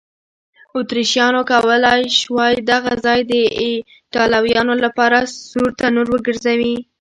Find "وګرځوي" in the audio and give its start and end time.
6.11-6.75